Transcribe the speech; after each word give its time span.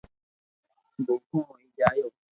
ڀوکو 1.05 1.37
ھوئي 1.47 1.67
جايو 1.77 2.07